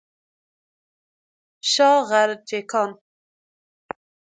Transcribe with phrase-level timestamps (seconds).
[1.71, 2.89] شاه غرجکان